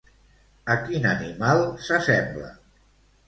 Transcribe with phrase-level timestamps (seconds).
[0.75, 2.49] A quin animal s'assembla?